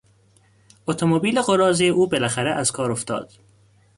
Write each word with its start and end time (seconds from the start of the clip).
اتومبیل 0.87 1.41
قراضهی 1.41 1.89
او 1.89 2.07
بالاخره 2.07 2.51
از 2.53 2.71
کار 2.71 2.91
افتاد. 2.91 3.31